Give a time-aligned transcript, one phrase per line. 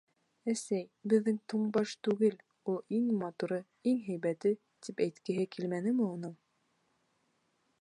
[0.51, 2.39] «Әсәй беҙҙең туңбаш түгел,
[2.73, 3.59] ул иң матуры,
[3.91, 4.53] иң һәйбәте»,
[4.87, 6.35] тип әйткеһе килмәнеме уның?